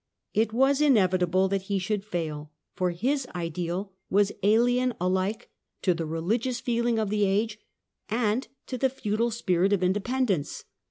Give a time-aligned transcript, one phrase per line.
[0.33, 5.51] It was inevitable that he should fail, for this ideal was alien alike
[5.83, 7.59] to the religious feeling of the age
[8.09, 10.63] and to the feudal spirit of independence.